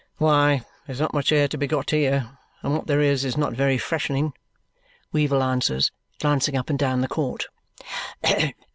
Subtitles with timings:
[0.17, 3.53] "Why, there's not much air to be got here; and what there is, is not
[3.53, 4.33] very freshening,"
[5.13, 7.45] Weevle answers, glancing up and down the court.